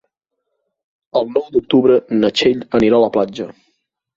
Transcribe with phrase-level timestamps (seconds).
[1.21, 3.51] El nou d'octubre na Txell anirà a la platja.